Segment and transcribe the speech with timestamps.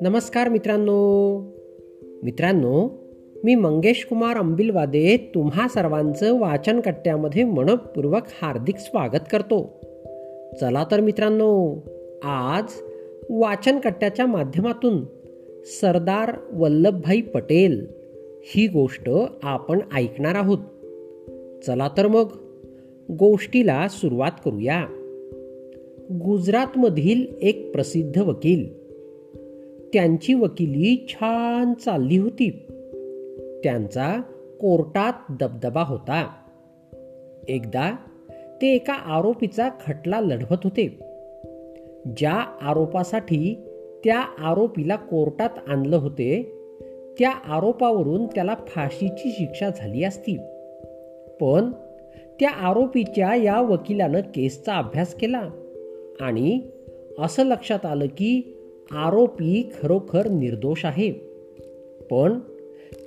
[0.00, 1.38] नमस्कार मित्रांनो.
[2.22, 2.88] मित्रांनो
[3.44, 9.80] मी मंगेश कुमार अंबिलवादे तुम्हा सर्वांचं वाचन कट्ट्यामध्ये मनपूर्वक हार्दिक स्वागत करतो.
[10.60, 11.76] चला तर मित्रांनो
[12.24, 12.64] आज
[13.30, 15.04] वाचन कट्ट्याच्या माध्यमातून
[15.64, 17.86] सरदार वल्लभभाई पटेल
[18.42, 19.10] ही गोष्ट
[19.42, 20.58] आपण ऐकणार आहोत.
[21.66, 22.26] चला तर मग.
[23.10, 24.86] गोष्टीला सुरुवात करूया.
[26.12, 28.82] गुजरातमधील एक प्रसिद्ध वकील.
[29.92, 32.50] त्यांची वकिली छान चालली होती.
[33.62, 34.20] त्यांचा
[34.60, 36.30] कोर्टात दबदबा होता.
[37.48, 37.96] एकदा
[38.62, 40.98] ते एका आरोपीचा खटला लढवत होते.
[42.16, 43.56] ज्या आरोपासाठी
[44.04, 46.58] त्या आरोपीला कोर्टात आणलं होते
[47.18, 50.36] त्या आरोपावरून त्याला फाशीची शिक्षा झाली असती.
[51.40, 51.72] पण
[52.42, 55.50] त्या आरोपीच्या या वकिलानं केसचा अभ्यास केला
[56.20, 56.60] आणि
[57.18, 58.56] असं लक्षात आलं की
[58.90, 61.12] आरोपी खरोखर निर्दोष आहे.
[62.10, 62.38] पण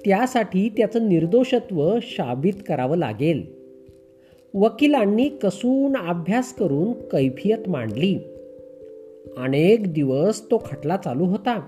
[0.05, 3.45] त्यासाठी त्याचं निर्दोषत्व शाबित करावं लागेल.
[4.53, 8.17] वकिलांनी कसून अभ्यास करून कैफियत मांडली.
[9.37, 11.67] अनेक दिवस तो खटला चालू होता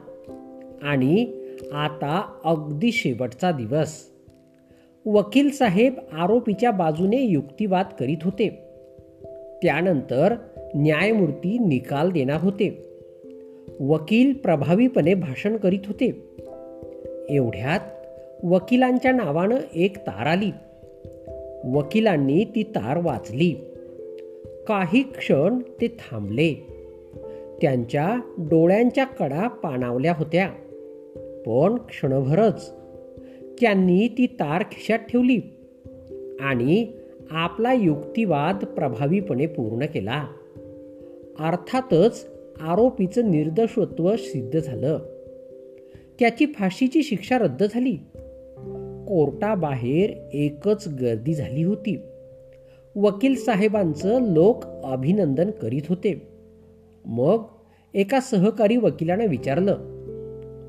[0.82, 1.26] आणि
[1.73, 4.17] आता अगदी शेवटचा दिवस.
[5.08, 8.50] वकील साहेब आरोपीच्या बाजूने युक्तिवाद करीत होते.
[9.62, 10.36] त्यानंतर
[10.76, 12.84] न्यायमूर्ती निकाल देणार होते.
[13.80, 16.30] वकील प्रभावीपणे भाषण करीत होते.
[17.30, 17.80] एवढ्यात
[18.44, 20.52] वकिलांच्या नावानं एक तार आली.
[21.64, 23.52] वकिलांनी ती तार वाचली.
[24.68, 26.54] काही क्षण ते थांबले.
[27.62, 30.50] त्यांच्या डोळ्यांच्या कडा पाणावल्या होत्या.
[31.46, 32.74] पण क्षणभरच
[33.62, 35.40] त्यांनी ती तार खिशात ठेवली
[36.40, 36.88] आणि
[37.32, 40.28] आपला युक्तिवाद प्रभावीपणे पूर्ण केला.
[41.40, 42.28] अर्थातच
[42.62, 45.00] आरोपीचं निर्दोषत्व सिद्ध झालं.
[46.20, 47.98] त्याची फाशीची शिक्षा रद्द झाली.
[49.08, 52.02] कोर्टाबाहेर एकच गर्दी झाली होती.
[52.96, 56.28] वकील साहेबांचं लोक अभिनंदन करीत होते.
[57.06, 57.44] मग
[57.94, 59.78] एका सहकारी वकिलानं विचारलं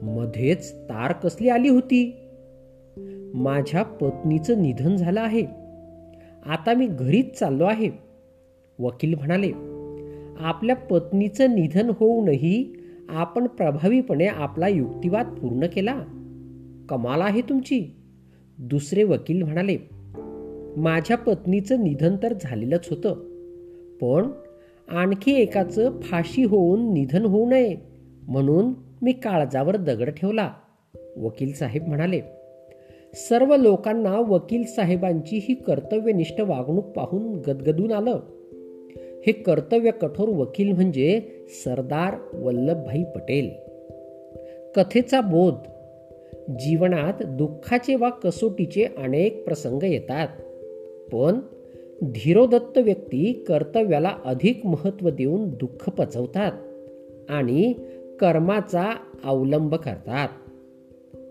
[0.03, 2.28] मध्येच तार कसली आली होती?
[3.39, 5.43] माझ्या पत्नीचं निधन झालं आहे.
[6.47, 7.91] आता मी घरीच चाललो आहे.
[8.79, 9.53] वकील म्हणाले
[10.39, 12.73] आपल्या पत्नीचं निधन होऊनही
[13.09, 15.95] आपण प्रभावीपणे आपला युक्तिवाद पूर्ण केला.
[16.89, 17.97] कमाल आहे तुमची.
[18.59, 19.77] दुसरे वकील म्हणाले
[20.77, 23.15] माझ्या पत्नीचं निधन तर झालेलंच होतं.
[24.01, 24.31] पण
[24.89, 27.77] आणखी एकाचं फाशी होऊन निधन होऊ नये
[28.29, 28.73] म्हणून
[29.03, 30.53] मी काळजावर दगड ठेवला.
[31.17, 32.21] वकील साहेब म्हणाले
[33.15, 38.21] सर्व लोकांना वकील साहेबांची ही कर्तव्यनिष्ठ वागणूक पाहून गदगदून आलं.
[39.27, 41.21] हे कर्तव्य कठोर वकील म्हणजे
[41.65, 43.51] सरदार वल्लभभाई पटेल.
[44.77, 45.55] कथेचा बोध.
[46.49, 50.29] जीवनात दुःखाचे वा कसोटीचे अनेक प्रसंग येतात.
[51.13, 51.41] पण
[52.03, 56.53] धीरोदत्त व्यक्ती कर्तव्याला अधिक महत्त्व देऊन दुःख पचवतात
[57.29, 57.73] आणि
[58.21, 60.29] कर्माचा अवलंब करतात.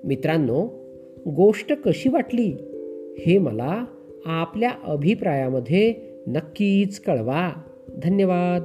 [0.03, 0.86] मित्रांनो
[1.35, 2.55] गोष्ट कशी वाटली
[3.19, 3.85] हे मला
[4.25, 5.93] आपल्या अभिप्रायामध्ये
[6.27, 7.51] नक्कीच कळवा.
[8.03, 8.63] धन्यवाद.